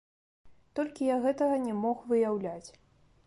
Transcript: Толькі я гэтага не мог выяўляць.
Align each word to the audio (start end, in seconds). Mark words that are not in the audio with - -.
Толькі 0.79 1.09
я 1.09 1.17
гэтага 1.27 1.59
не 1.67 1.75
мог 1.83 1.97
выяўляць. 2.13 2.69